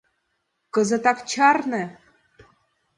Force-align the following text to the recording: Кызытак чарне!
Кызытак 0.73 1.17
чарне! 1.31 1.83